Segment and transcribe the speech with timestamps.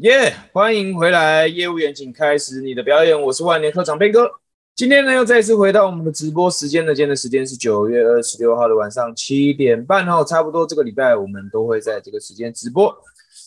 [0.00, 3.20] 耶欢迎回来，业务员，请开始你的表演。
[3.20, 4.26] 我是万年科长边哥。
[4.74, 12.96] 今天呢，又再次回到我们的直播时间呢，今天的时间是九月二十六号的晚上七点半哦，差不多这个礼拜我们都会在这个时间直播。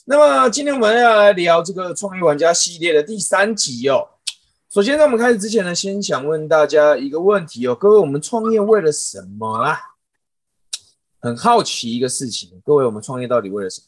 [0.06, 4.08] 那么今天我们要来聊这个创业玩家系列的第三集哦。
[4.72, 9.80] 首先在我们开始之前呢，先想问大家一个问题哦，各位，我们创业为了什么啊？
[11.20, 13.88] 很好奇一个事情，各位，我们创业到底为了什么？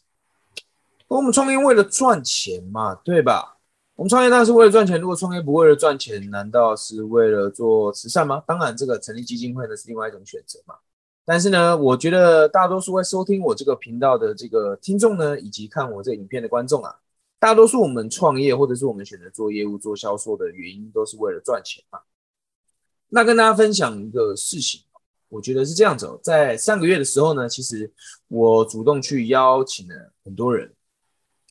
[1.08, 3.58] 我们创业为了赚钱嘛，对吧？
[3.96, 5.00] 我们创业当然是为了赚钱。
[5.00, 8.44] 如果创业不为了赚钱，难道是为了做慈善吗？
[8.46, 10.76] 当然，这个成立基金会呢是另外一种选择嘛。
[11.24, 16.94] 但是呢，我觉得大多数会收听我这个频道的这个听众呢，以及看我这影片的观众啊，
[17.40, 22.00] 大多数我们创业或者是我们选择做业务、做销售的原因，都是为了赚钱嘛。
[23.08, 24.82] 那跟大家分享一个事情，
[25.30, 26.20] 我觉得是这样子。
[26.22, 27.90] 在上个月的时候呢，其实
[28.28, 30.70] 我主动去邀请了很多人。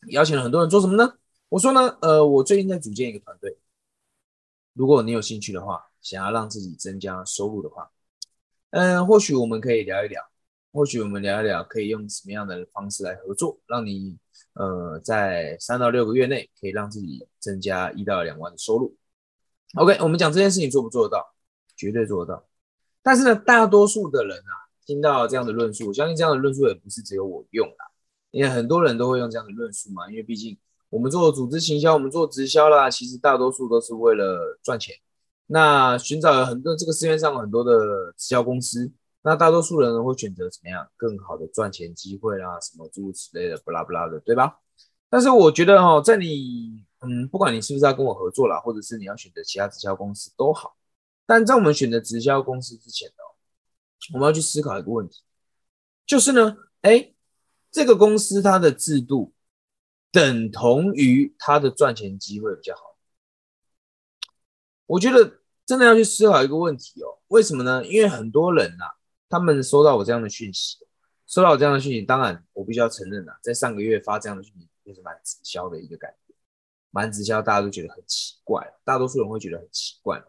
[0.09, 1.15] 邀请了很多人做什么呢？
[1.49, 3.57] 我说呢，呃，我最近在组建一个团队。
[4.73, 7.91] 如果你有兴趣的话，想要让自己增加收入的话，
[8.71, 10.21] 嗯，或许我们可以聊一聊，
[10.73, 14.19] 或许我们聊一聊，可以用什么样的方式来合作，让你
[14.55, 18.97] 呃在三到六个月内可以让自己增加一到两万的收入。
[19.77, 21.35] OK，我们讲这件事情做不做得到？
[21.77, 22.45] 绝对做得到。
[23.03, 24.53] 但是呢，大多数的人啊，
[24.85, 27.91] 听到这样的论述，我相信这样的论述也不是只有我用啦。
[28.35, 30.59] 因为很多人都会用这样的论述嘛，因为毕竟
[30.91, 34.93] 我们做组织行销，我们做直销啦，其实大多数都是为了赚钱。
[35.47, 38.91] 那寻找了很多这个市面上很多的直销公司，
[39.23, 44.59] 那大多数人会选择怎么样更好的赚钱机会啦，什么诸如此类的，不拉不拉的，对吧？
[45.09, 50.75] 但是我觉得哈，在你嗯，不管你是不是要跟我合作啦，或者是你要选择其他直销公司都好，
[51.25, 53.23] 但在我们选择直销公司之前呢，
[54.15, 55.23] 我们要去思考一个问题，
[56.05, 57.14] 就是呢，哎。
[57.75, 59.33] 这个公司它的制度
[60.13, 62.97] 等同于它的赚钱机会比较好，
[64.87, 67.85] 我觉得真的要去思考一个问题哦，为什么呢？
[67.85, 68.85] 因为很多人呐，
[69.29, 70.77] 他们收到我这样的讯息，
[71.27, 76.35] 收到我这样的讯息，当然我必须要承认呐，在上个月发这样的讯息，就是蛮直销的一个感觉，
[76.93, 80.23] 蛮直销，大家都觉得很奇怪，大多数人会觉得很奇怪，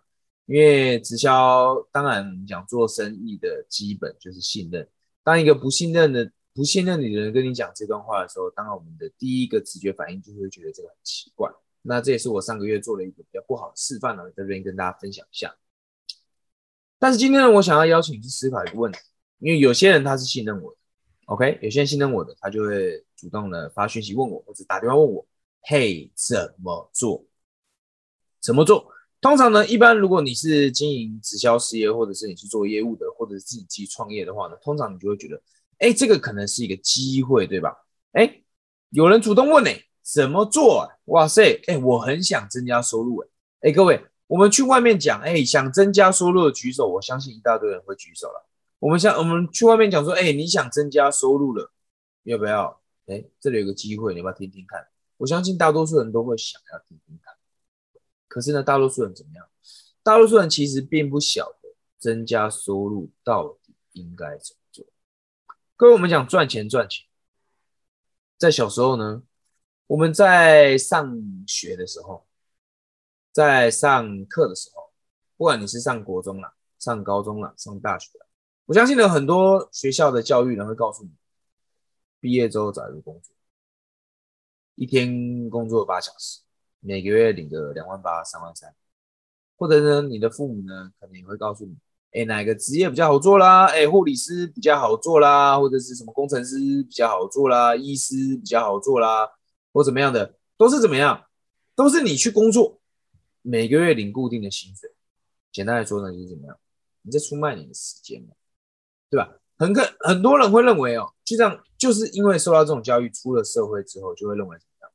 [0.48, 4.90] 因为直销当然讲做生意的基本就是信任，
[5.24, 6.32] 当一个不信任的。
[6.56, 11.52] 不信任你的人跟你讲这段话的时候，当然我们的第一个直觉反应就会觉得这个很奇怪。
[11.82, 15.54] 那这也是我上个月做了一个比较不好的示范呢，在这边跟大家分享一下。
[16.98, 19.00] 但是今天呢，我想要邀请你去思考一个问题，
[19.40, 20.78] 因为有些人他是信任我的
[21.26, 21.60] ，OK？
[21.62, 25.28] 有些人信任我的，他就会主动的发讯息问我，或者打电话问我，
[25.64, 27.26] 嘿，怎么做？
[28.40, 28.90] 怎么做？
[29.20, 35.42] 通常呢，一般如果你是经营直销事业，或者是你是做业务的，或者是自己自己创业的话呢，通常你就会觉得。
[35.80, 37.76] 哎，这个可能是一个机会，对吧？
[38.14, 38.44] 哎，
[38.90, 40.92] 有人主动问，哎，怎么做？
[41.06, 43.28] 哇塞，哎，我很想增加收入，哎，
[43.70, 48.48] 哎，各位，我们去外面讲，哎，想增加收入的举手，我相信一大堆人会举手了。
[48.80, 51.72] 我们想，我们去外面讲说，哎，你想增加收入了，
[52.24, 52.82] 要不要？
[53.08, 54.88] 哎，这里有个机会，你要不要听听看？
[55.18, 57.34] 我相信大多数人都会想要听听看。
[58.28, 59.46] 可是呢，大多数人怎么样？
[60.04, 64.65] 大多数人其实并不晓得增加收入到底应该怎么。
[65.78, 67.06] 各位，我们讲赚钱赚钱，
[68.38, 69.24] 在小时候呢，
[69.88, 72.26] 我们在上学的时候，
[73.34, 74.94] 在上课的时候，
[75.36, 78.26] 不管你是上国中了、上高中了、上大学了，
[78.68, 81.10] 我相信呢，很多学校的教育呢会告诉你，
[82.22, 83.36] 毕业之后找一个工作，
[84.76, 86.40] 一天工作八小时，
[86.80, 88.74] 每个月领个两万八、三万三，
[89.58, 91.76] 或者呢，你的父母呢可能也会告诉你。
[92.16, 93.66] 哎，哪个职业比较好做啦？
[93.66, 99.30] 哎，护理师比较好做啦，或者是什么工程师比较好做啦，医师比较好做啦，
[99.74, 101.26] 或怎么样的，都是怎么样？
[101.76, 102.80] 都是你去工作，
[103.42, 104.90] 每个月领固定的薪水。
[105.52, 106.58] 简单来说呢，就是怎么样？
[107.02, 108.30] 你在出卖你的时间嘛，
[109.10, 109.36] 对吧？
[109.58, 114.92] 很可很多人会认为哦，就这样，就是因为受到这种教育，出了社会之后就会认为怎么样？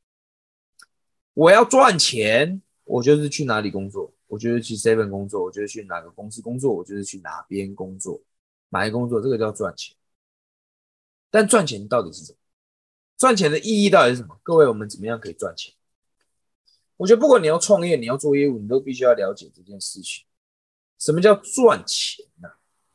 [1.34, 4.10] 我要赚钱，我就是去哪里工作。
[4.30, 8.20] 我觉得去 seven 工作，我觉得去哪个公司工作，我就是去哪边工作，
[8.68, 9.96] 哪一工作，这个叫赚钱。
[11.32, 12.38] 但赚钱到底是什么？
[13.18, 14.38] 赚钱的意义到底是什么？
[14.44, 15.74] 各位，我们怎么样可以赚钱？
[16.96, 20.24] 我觉得不管你要创业，你要做业务，你都必须要了解这件事情。
[20.98, 22.48] 什么叫赚钱呢？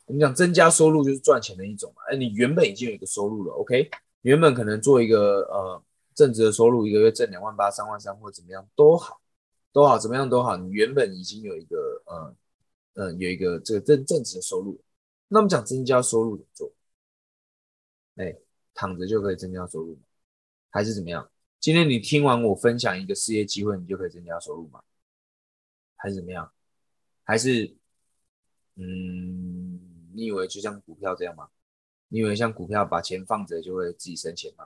[0.06, 2.02] 我们讲增加收入就是赚钱的一种嘛。
[2.10, 3.90] 哎，你原本已经有一个收入了，OK？
[4.22, 5.84] 原本可能做一个呃
[6.14, 9.20] 正职的收入，一个月挣两万八、三万三或者怎么样都好。
[9.76, 12.36] 都好，怎么样都好，你原本已经有一个呃
[12.94, 14.82] 呃有一个这个正正职的收入，
[15.28, 16.72] 那我们讲增加收入怎么做？
[18.16, 18.34] 哎，
[18.74, 20.02] 躺着就可以增加收入吗？
[20.70, 21.30] 还是怎么样？
[21.60, 24.82] 今天你听完我分享一个事业机会，你就可以增加收入吗？
[25.98, 26.50] 还是怎么样？
[27.26, 27.76] 还是，
[28.76, 29.78] 嗯，
[30.14, 31.50] 你以为就像股票这样吗？
[32.08, 34.66] 你以为像股票把钱放着就会自己生钱吗？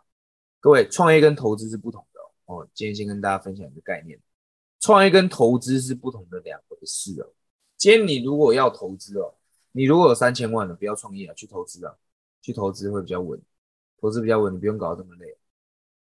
[0.59, 2.69] 各位，创业跟投资是不同的哦。
[2.75, 4.19] 今天先跟大家分享一个概念，
[4.79, 7.27] 创业跟投资是不同的两回事哦。
[7.77, 9.33] 今天你如果要投资哦，
[9.71, 11.93] 你如果有三千万了，不要创业啊，去投资啊，
[12.41, 13.39] 去投资会比较稳，
[13.99, 15.35] 投资比较稳，你不用搞得这么累。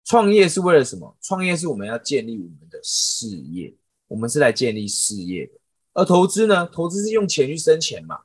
[0.03, 1.15] 创业是为了什么？
[1.21, 3.73] 创业是我们要建立我们的事业，
[4.07, 5.53] 我们是来建立事业的。
[5.93, 6.67] 而投资呢？
[6.67, 8.19] 投资是用钱去生钱嘛，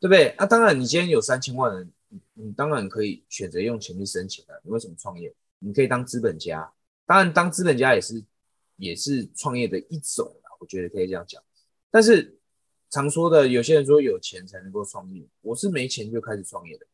[0.00, 0.28] 对不对？
[0.30, 4.60] 啊，当然，你今天有三千万人，你你当然可以选择用钱去生钱的。
[4.64, 5.32] 你为什么创业？
[5.60, 6.70] 你可以当资本家，
[7.06, 8.22] 当然当资本家也是
[8.78, 11.42] 也是创业的一种啦，我觉得可以这样讲。
[11.90, 12.38] 但是
[12.88, 16.86] 常说的，有些人说有钱才能够创业，我是没钱就开始创业的。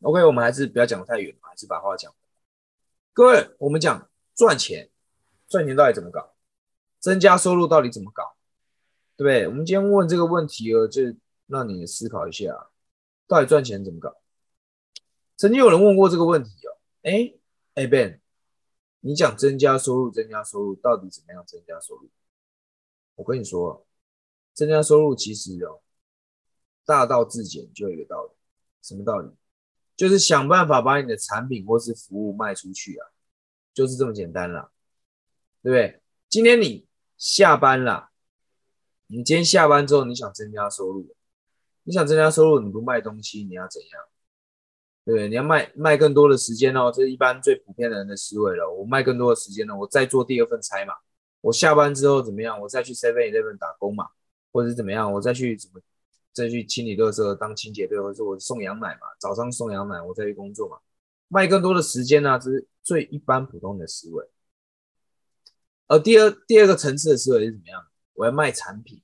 [0.00, 2.12] OK，我们还是不要讲太远还是把话讲。
[3.12, 4.90] 各位，我们讲赚钱，
[5.48, 6.34] 赚钱到底怎么搞？
[6.98, 8.36] 增加收入到底怎么搞？
[9.16, 9.46] 对不对？
[9.46, 11.02] 我们今天问这个问题哦，就
[11.46, 12.68] 让你思考一下，
[13.26, 14.14] 到底赚钱怎么搞？
[15.36, 17.34] 曾经有人问过这个问题哦，哎
[17.74, 18.20] 哎，Ben，
[19.06, 22.10] 你讲增加收入，增加收入到底怎么样增加收入？
[23.14, 23.86] 我跟你说，
[24.52, 25.80] 增加收入其实哦，
[26.84, 28.32] 大道至简就有一个道理，
[28.82, 29.30] 什么道理？
[29.96, 33.06] 就是想办法把你的产品或是服务卖出去啊，
[33.72, 34.72] 就是这么简单了，
[35.62, 36.02] 对不对？
[36.28, 38.10] 今天你下班了，
[39.06, 41.14] 你今天下班之后你想增加收入，
[41.84, 44.04] 你想增加收入，你不卖东西，你要怎样？
[45.14, 45.28] 对？
[45.28, 48.70] 你要卖卖更多的时间哦，这是一般最普遍的人的思维了。
[48.70, 50.94] 我卖更多的时间呢，我再做第二份差嘛。
[51.40, 52.60] 我下班之后怎么样？
[52.60, 54.08] 我再去 Seven Eleven 打工嘛，
[54.52, 55.12] 或者怎么样？
[55.12, 55.80] 我再去怎么？
[56.32, 60.76] 再去清理垃圾当清洁队，或者我送羊奶嘛，早上送羊奶，我再去工作嘛，
[61.28, 64.22] 卖更多的时间呢，这是最一般普通的思维。
[65.86, 67.86] 而第二第二个层次的思维是怎么样？
[68.12, 69.00] 我要卖产品，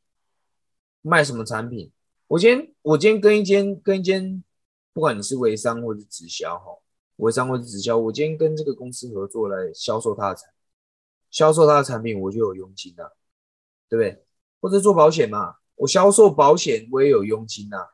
[1.01, 1.91] 卖什么产品？
[2.27, 4.45] 我今天我今天跟一间跟一间，
[4.93, 6.71] 不管你是微商或者直销哈，
[7.17, 10.55] 微商或者直销，我今天跟这个公司合作来销售他的产品，
[11.31, 13.05] 销售他的产品，我就有佣金呐，
[13.89, 14.25] 对不对？
[14.61, 15.57] 或者做保险嘛。
[15.77, 17.89] 我销售保险，我也有佣金呐。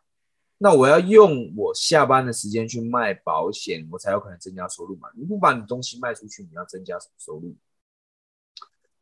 [0.58, 5.08] 那我要用我下班的时间去卖保险，我才有可能增加收入嘛。
[5.14, 7.54] 你不把你东西卖出去，你要增加什么收入？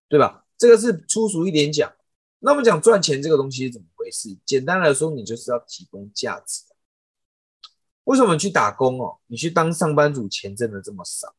[0.08, 0.44] 对吧？
[0.58, 1.90] 这个是粗俗一点讲。
[2.40, 4.36] 那么讲赚钱这个东西是怎么回事？
[4.44, 6.62] 简单来说，你就是要提供价值。
[8.06, 9.18] 为什么去打工哦？
[9.26, 11.34] 你去当上班族，钱挣的这么少？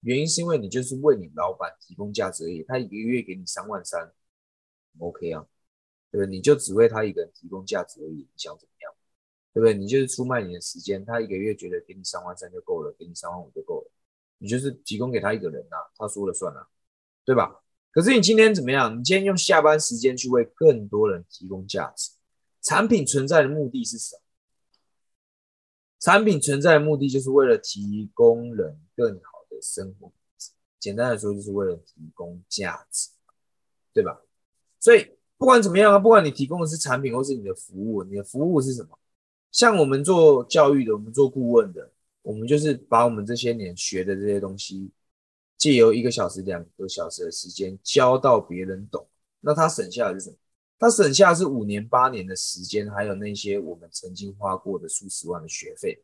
[0.00, 2.62] 原因是因为你就是为你老板提供价值而已。
[2.66, 4.12] 他一个月给你三万三
[4.98, 5.46] ，OK 啊？
[6.10, 6.26] 对不对？
[6.26, 8.92] 你就只为他一个人提供价值而已，你想怎么样？
[9.52, 9.74] 对不对？
[9.74, 13.90] 你就是出卖你的时间，他一个月觉得给你三万三就够了，给你三万五就够了，
[14.38, 16.66] 你就是提供给他一个人呐，他说了算啊，
[17.24, 17.60] 对吧？
[17.90, 18.98] 可是你今天怎么样？
[18.98, 22.12] 你今天用下班时间去为更多人提供价值，
[22.62, 24.22] 产品存在的目的是什么？
[26.00, 33.10] 产品存在的目的就是为了提供人更好的生活品质，简单的说就是为了提供价值，
[33.92, 34.20] 对吧？
[34.80, 35.10] 所以。
[35.38, 38.98] 不管怎么样啊，不管你提供的是产品或是你的服务，你的服务是什么？
[39.52, 44.90] 像我们做教育的，我们做顾问的，我们就是把我们这些年学的这些东西，
[45.58, 49.06] 借由一个小时、两个小时的时间教到别人懂。
[49.40, 50.36] 那他省下的是什么？
[50.78, 56.02] 他省下是五年、八年的时间，还有那些我们曾经花过的数十万的学费，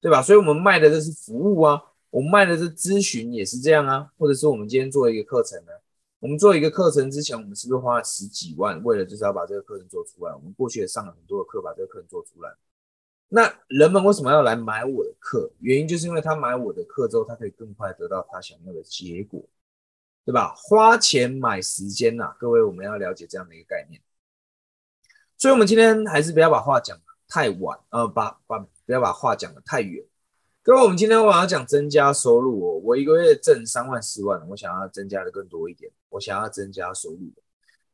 [0.00, 0.20] 对吧？
[0.20, 5.72] 所以，我们卖的这是服务啊，我们卖的是咨询，也是这样啊，或者是我们今天做一个课程呢？
[6.18, 10.34] 我们做一个课程之前，我们是不是花了十几万，为了就是要把这个课程做出来？
[10.34, 12.50] 我们过去也上了很多的课，把这个课程做出来。
[13.28, 15.50] 那人们为什么要来买我的课？
[15.60, 19.42] 原因就是因为他买我的课之后，他可以更快得到他想要的结果，
[20.24, 20.54] 对吧？
[20.56, 24.00] 花钱买时间呐，各位我们要了解这样的一个概念。
[25.36, 30.04] 所以，我们今天还是不要把话讲太晚，呃，把把不要把话讲的太远。
[30.62, 32.80] 各位，我们今天我要讲增加收入哦。
[32.82, 37.30] 我一个月挣三万四万，我想要增加的更多一点，我想要增加收入。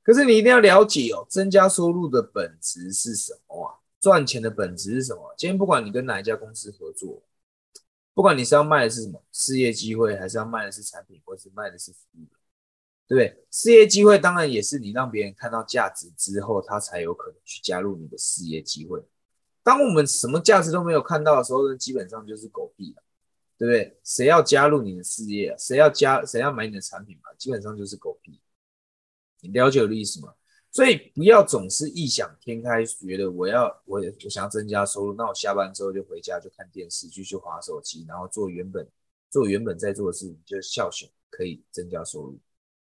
[0.02, 3.74] 可是你一定要了解哦，增加收入的本质是什么啊？
[4.00, 5.34] 赚钱的本质是什么？
[5.36, 7.22] 今天不管你跟哪一家公司合作，
[8.20, 12.26] 不管你是要卖的是什么事业机会，还是要卖的是产品，或是卖的是服务，
[13.08, 13.46] 对不对？
[13.50, 19.02] 事业机会当然也是你让别人看到价值之后，他才有可能去加入你的事业机会。
[19.62, 23.02] 当我们什么价值都没有看到的时候呢，基本上就是狗屁了，
[23.56, 23.98] 对不对？
[24.04, 28.38] 谁要加入你的事业，谁要加，谁要买你的产品嘛，基本上就是狗屁。
[29.40, 30.34] 你了解我的意思吗？
[30.72, 38.86] 所以不要总是异想天开，觉得我要我我想要增加收入，那我下班之后就回家就看电视，继续划手机，然后做原本
[39.30, 42.38] 做原本在做的事情，就笑笑可以增加收入。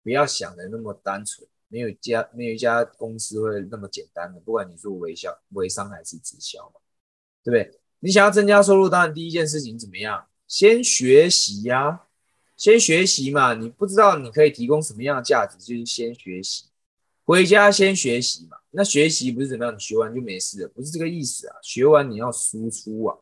[0.04, 4.40] 不要想的那么单纯，没有家没有一家公司会那么简单的。
[4.42, 6.80] 不管你做微销、微商还是直销嘛，
[7.44, 7.80] 对不对？
[8.00, 10.28] 你想要增加收入，当然第一件事情怎么样？
[10.48, 12.08] 先学习呀，
[12.58, 13.54] 先学习嘛。
[13.54, 16.71] 你不知道你可以提供什么样的价值，就是先学习。
[17.32, 18.58] 回家先学习嘛。
[18.72, 19.74] 那学习不是怎么样？
[19.74, 21.56] 你学完就没事了，不是这个意思啊。
[21.64, 23.18] 学完你要输出啊，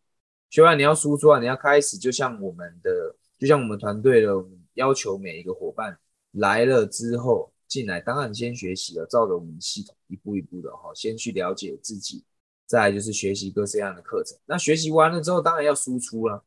[0.49, 4.33] 学完你要输出啊，你要开始就像我们的，就像我们团队的
[4.73, 5.95] 要求，每一个伙伴
[6.31, 12.23] 来了之后进来，当然先学习了，照着我们系统一步一步的哈，先去了解自己。
[12.65, 16.43] 再就是学习各式各样的课程，那学习完了之后，当然要输出了。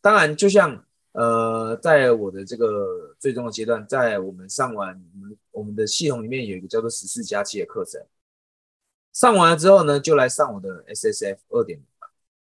[0.00, 7.98] 当然，就像呃，在我的这个最终的阶段，在我们上完我们我们的系统里面有一个叫做十四加七的课程，
[9.12, 11.86] 上完了之后呢，就来上我的 S S F 二点零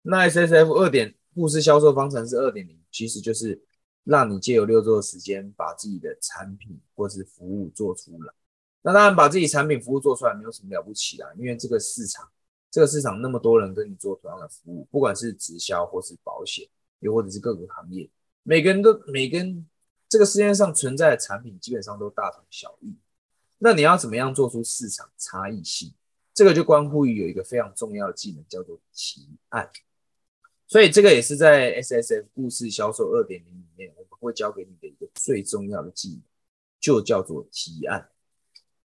[0.01, 3.61] 那 S S F 二点故事销售方程式二点零，其实就是
[4.03, 8.33] 让你借由六周的时间，把自己的产品或是服务做出来。
[8.81, 12.27] 那当然，把自己产品服务做出来没有什么了不起啦，因为这个市场。
[12.71, 16.67] 这个市场那么多人跟你做同样的服务，不管是直销或是保险，
[16.99, 18.09] 又或者是各个行业，
[18.43, 19.65] 每个人都每根
[20.07, 22.95] 这个世界上存在的产品基本上都大同小异。
[23.57, 25.93] 那你要怎么样做出市场差异性？
[26.33, 29.69] 这个就关乎于有一个非常重要的技能，叫做提案。
[30.67, 36.21] 所以这个也是在 S S F 故事销售二点零里面，我们会教给你的一个最重要的技能，
[36.79, 38.09] 就叫做提案。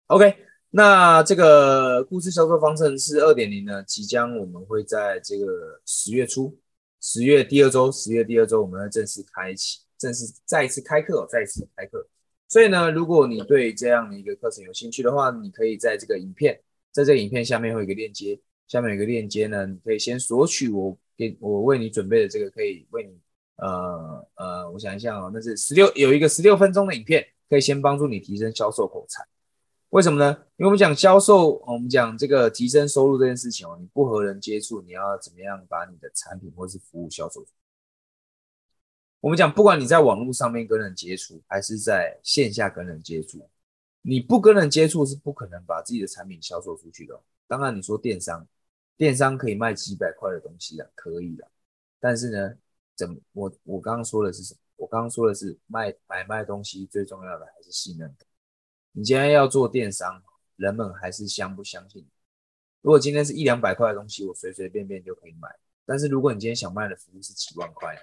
[0.06, 0.46] OK。
[0.74, 6.58] 那这个故事销售方程式二点零呢，即将我们会在这个十月初，
[6.98, 12.04] 十月第二周，十月第二周我们会正式开启，正式再一次开课，再一次开课。
[12.48, 23.16] 所以呢，如果你对这样的一个课程有兴趣的话，你可以在这个影片，在这个影片下面会有一个链接，下面有一个链接呢，你可以先索取我给我为你准备的这个，可以为你
[23.56, 29.24] 呃呃，我想一下哦，那是十六有一个十六分钟的影片，可以先帮助你提升销售口才。
[29.90, 30.36] 为什么呢？
[30.56, 37.46] 因为我们讲销售，我们讲这个提升收入这件事情哦，你不和人接触，你要怎么样把你的产品或是服务销售？
[39.22, 43.48] 我们讲，不管你在网络上面跟人接触，还是在线下跟人接触，
[44.02, 47.18] 你不跟人接触是不可能把自己的产品销售出去的。
[47.46, 48.44] 当然，你说电商，
[48.96, 51.48] 电商可以卖几百块的东西啊，可以的。
[52.00, 52.52] 但是呢，
[52.96, 54.58] 怎我我刚刚说的是什么？
[54.74, 58.26] 我刚刚说的是卖买卖东西最重要的还是信任感。
[58.90, 60.20] 你今天要做电商，
[60.56, 62.04] 人们还是相不相信？
[62.80, 65.48] 如果今天是一两百块的东西，我随随便便就可以买。
[65.86, 67.96] 但是如果你今天想卖的服务是几万块，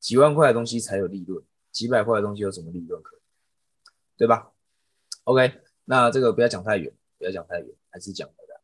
[0.00, 3.16] 几万块的东西才有利润，几百块的东西有什么利润可？
[4.16, 4.50] 对吧
[5.24, 5.52] ？OK，
[5.84, 8.60] 那这个不要讲太远，不要讲太远，还是讲回来。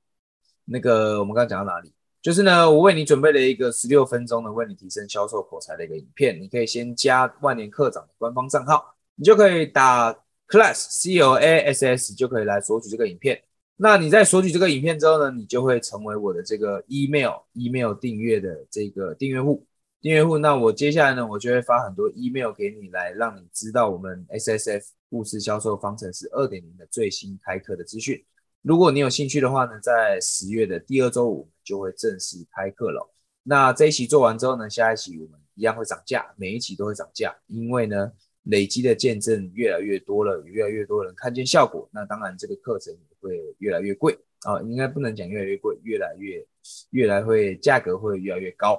[0.64, 1.92] 那个我们刚刚讲到哪里？
[2.20, 10.18] 就是呢，我为你准备了一个十六分钟的为你提升销售口才的一个影片，你可以先加万年课长的官方账号，你就可以打。
[10.46, 13.42] Class C O A S S 就可以来索取这个影片。
[13.76, 19.66] 那你在索取这个影片之后呢，你就会成为我的这个 email email 订阅的这个订阅户。
[20.04, 28.22] 订阅户，那我接下来呢，我就会发很多 email 给你，来让你知道我们 S S F 故事销售方程式二点零的最新开课的资讯。
[28.60, 33.10] 如果你有兴趣的话呢，在十月的第二周五就会正式开课了。
[33.44, 38.12] 那这一期做完之后呢，下一期我们一样会涨价，每一期都会涨价，因为呢。
[38.48, 46.46] 累积的见证越来越多了，越来越多人看见效果，那当然这个课程也会越来越贵啊，应该不能讲越来越贵，越来越
[46.90, 48.78] 越来会价格会越来越高。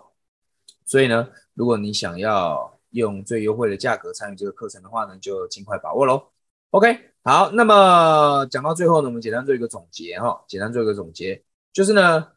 [0.86, 6.27] 所以呢，如果你想要用最优惠的价格参与这个课程的话呢，就尽快把握喽。
[6.70, 12.27] OK，好，那么讲到最后呢，我们简单做一个总结哈，简单做一个总结，就是呢，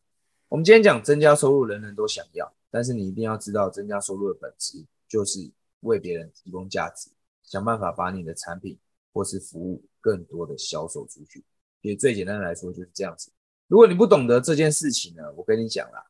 [0.49, 5.39] 我们今天讲增加收入，人人都想要，但是你一定要知道增加收入的本质就是
[5.81, 7.11] 为别人提供价值。
[7.43, 8.79] 想办法把你的产品
[9.11, 11.43] 或是服务更多的销售出去，
[11.81, 13.33] 也最简单的来说就是这样子。
[13.69, 16.05] 如果你不懂得这件事情呢，我跟你讲啦，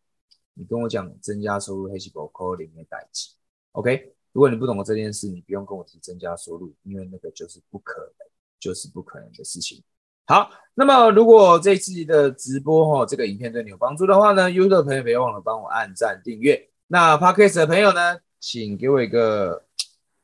[0.58, 3.30] 你跟我讲增加收入黑细胞扣零的代际
[3.72, 4.12] ，OK？
[4.32, 9.82] 如果你不懂得这件事，你不用跟我提增加收入，因为那个就是不可能，就是不可能的事情。
[10.26, 16.68] 好，那么如果这次的直播哈，这个影片对你有帮助的话呢，YouTube 的朋友别忘了帮我按赞订阅。
[16.88, 19.64] 那 Podcast 的朋友呢，请给我一个。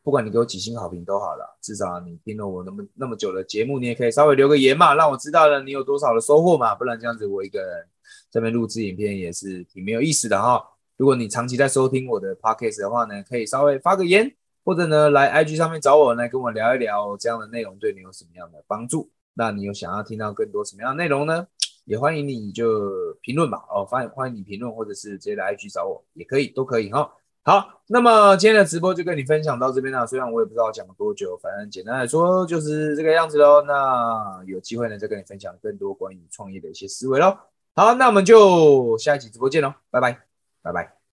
[0.02, 6.74] 不管你给我几星好评都好了，至少你听了我那么那么久的节目，你也可以稍微留个言嘛，让我知道了你有多少的收获嘛。
[6.74, 7.86] 不然这样子我一个人
[8.34, 10.60] 这边录制影片也是挺没有意思的哈。
[10.96, 14.28] 如果你长期在收听我的 podcast 的话呢，可以稍微发个言，
[14.64, 19.08] 或者呢来 IG 上面找我来跟我聊一聊这样的内容对你有什么样的帮助。
[19.34, 21.46] 那你有想要听到更多什么样的内容呢？
[21.84, 27.08] 也欢迎你就评论吧，哦，欢迎欢迎你评论，或者是直接来 IG 找我也可以，都可以哈。
[27.44, 30.04] 好，那么今天的直播就跟你分享到这边了。
[30.04, 33.62] 虽然我也不知道讲了多久，反正简单来说就是这个样子喽。
[33.62, 37.38] 那有机会呢，再跟你分享更多关于创业的一些思维喽。
[37.76, 40.20] 好，那我们就下一集直播见喽，拜拜，
[40.62, 41.03] 拜拜。